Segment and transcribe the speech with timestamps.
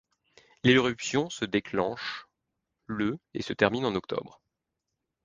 [0.63, 2.27] L'éruption se déclenche
[2.87, 4.41] le et se termine en octobre.